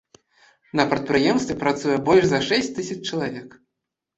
На 0.79 0.85
прадпрыемстве 0.93 1.57
працуе 1.65 1.97
больш 2.07 2.25
за 2.33 2.39
шэсць 2.49 2.73
тысяч 2.79 2.99
чалавек. 3.11 3.49